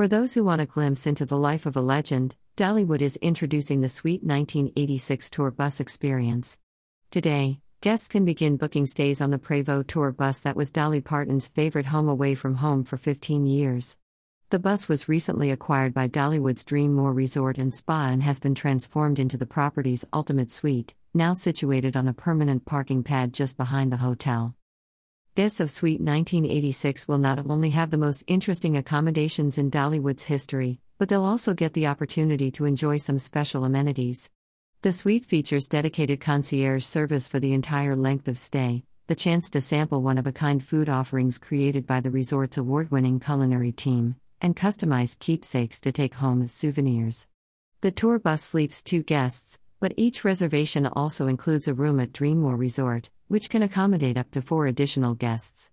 [0.00, 3.82] For those who want a glimpse into the life of a legend, Dollywood is introducing
[3.82, 6.58] the Suite 1986 Tour Bus Experience.
[7.10, 11.48] Today, guests can begin booking stays on the Prevost Tour bus that was Dolly Parton's
[11.48, 13.98] favorite home away from home for 15 years.
[14.48, 19.18] The bus was recently acquired by Dollywood's Dreammore Resort and Spa and has been transformed
[19.18, 23.98] into the property's ultimate suite, now situated on a permanent parking pad just behind the
[23.98, 24.54] hotel.
[25.36, 30.80] Guests of Suite 1986 will not only have the most interesting accommodations in Dollywood's history,
[30.98, 34.28] but they'll also get the opportunity to enjoy some special amenities.
[34.82, 39.60] The suite features dedicated concierge service for the entire length of stay, the chance to
[39.60, 44.16] sample one of a kind food offerings created by the resort's award winning culinary team,
[44.40, 47.28] and customized keepsakes to take home as souvenirs.
[47.82, 52.58] The tour bus sleeps two guests, but each reservation also includes a room at Dreammore
[52.58, 55.70] Resort, which can accommodate up to four additional guests.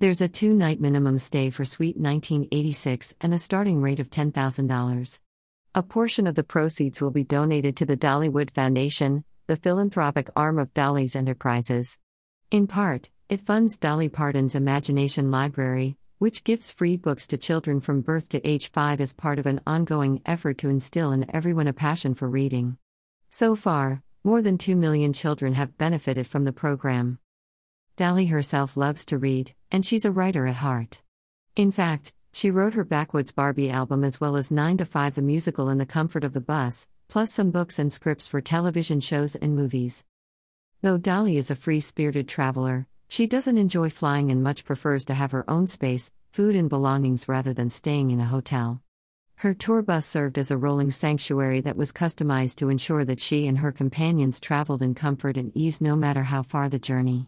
[0.00, 5.20] There's a two night minimum stay for Suite 1986 and a starting rate of $10,000.
[5.72, 10.58] A portion of the proceeds will be donated to the Dollywood Foundation, the philanthropic arm
[10.58, 11.98] of Dolly's Enterprises.
[12.50, 18.00] In part, it funds Dolly Parton's Imagination Library, which gives free books to children from
[18.00, 21.72] birth to age 5 as part of an ongoing effort to instill in everyone a
[21.72, 22.76] passion for reading.
[23.32, 27.20] So far, more than 2 million children have benefited from the program.
[27.96, 31.00] Dolly herself loves to read, and she's a writer at heart.
[31.54, 35.22] In fact, she wrote her Backwoods Barbie album as well as 9 to 5 the
[35.22, 39.36] musical in the comfort of the bus, plus some books and scripts for television shows
[39.36, 40.04] and movies.
[40.82, 45.14] Though Dolly is a free spirited traveler, she doesn't enjoy flying and much prefers to
[45.14, 48.82] have her own space, food, and belongings rather than staying in a hotel.
[49.40, 53.46] Her tour bus served as a rolling sanctuary that was customized to ensure that she
[53.46, 57.26] and her companions traveled in comfort and ease no matter how far the journey.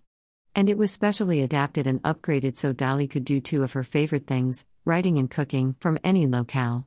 [0.55, 4.27] And it was specially adapted and upgraded so Dolly could do two of her favorite
[4.27, 6.86] things writing and cooking from any locale.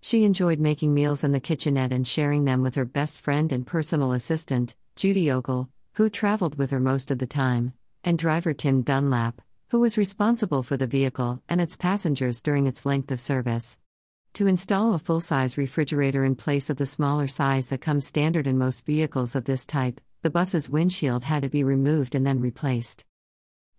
[0.00, 3.66] She enjoyed making meals in the kitchenette and sharing them with her best friend and
[3.66, 8.80] personal assistant, Judy Ogle, who traveled with her most of the time and driver Tim
[8.80, 9.42] Dunlap,
[9.72, 13.78] who was responsible for the vehicle and its passengers during its length of service.
[14.34, 18.46] To install a full size refrigerator in place of the smaller size that comes standard
[18.46, 22.40] in most vehicles of this type, the bus's windshield had to be removed and then
[22.40, 23.04] replaced.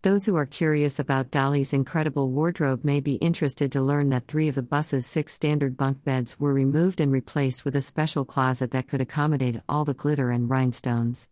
[0.02, 4.48] Those who are curious about Dolly's incredible wardrobe may be interested to learn that three
[4.48, 8.72] of the bus's six standard bunk beds were removed and replaced with a special closet
[8.72, 11.28] that could accommodate all the glitter and rhinestones.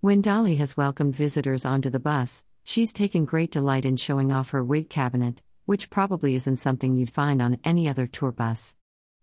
[0.00, 4.50] When Dolly has welcomed visitors onto the bus, she's taken great delight in showing off
[4.50, 8.74] her wig cabinet, which probably isn't something you'd find on any other tour bus.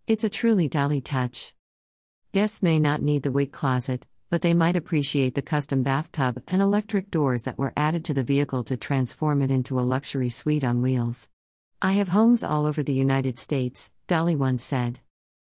[0.06, 1.56] It's a truly Dolly touch.
[2.34, 6.62] Guests may not need the wig closet, but they might appreciate the custom bathtub and
[6.62, 10.64] electric doors that were added to the vehicle to transform it into a luxury suite
[10.64, 11.32] on wheels.
[11.82, 15.00] I have homes all over the United States, Dolly once said.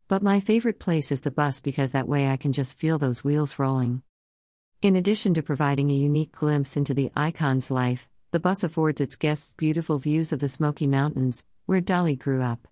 [0.08, 3.22] But my favorite place is the bus because that way I can just feel those
[3.22, 4.00] wheels rolling.
[4.80, 9.16] In addition to providing a unique glimpse into the icon's life, the bus affords its
[9.16, 12.68] guests beautiful views of the Smoky Mountains, where Dolly grew up.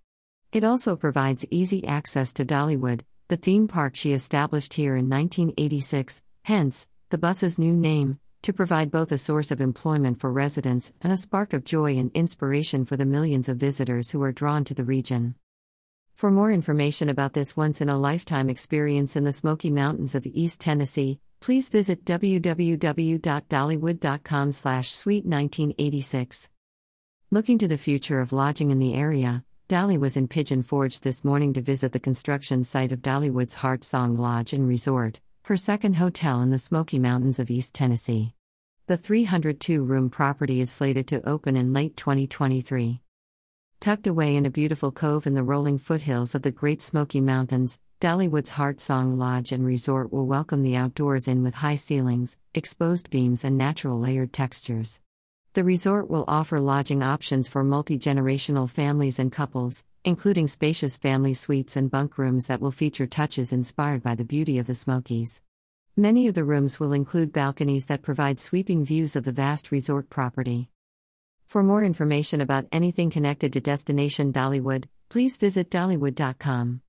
[0.53, 6.23] It also provides easy access to Dollywood, the theme park she established here in 1986,
[6.45, 11.13] hence, the bus's new name, to provide both a source of employment for residents and
[11.13, 14.75] a spark of joy and inspiration for the millions of visitors who are drawn to
[14.75, 15.35] the region.
[16.15, 20.27] For more information about this once in a lifetime experience in the Smoky Mountains of
[20.27, 26.49] East Tennessee, please visit www.dollywood.com slash suite 1986.
[27.31, 31.23] Looking to the future of lodging in the area, Dolly was in Pigeon Forge this
[31.23, 35.97] morning to visit the construction site of Dollywood's Heart Song Lodge and Resort, her second
[35.97, 38.33] hotel in the Smoky Mountains of East Tennessee.
[38.87, 43.03] The 302 room property is slated to open in late 2023.
[43.81, 47.79] Tucked away in a beautiful cove in the rolling foothills of the Great Smoky Mountains,
[48.05, 53.09] Dollywood's Heart Song Lodge and Resort will welcome the outdoors in with high ceilings, exposed
[53.09, 55.01] beams, and natural layered textures.
[55.55, 61.33] The resort will offer lodging options for multi generational families and couples, including spacious family
[61.33, 65.41] suites and bunk rooms that will feature touches inspired by the beauty of the Smokies.
[65.97, 70.11] Many of the rooms will include balconies that provide sweeping views of the vast resort
[70.11, 70.69] property.
[71.47, 76.83] For more information about anything connected to Destination Dollywood, please visit dollywood.com.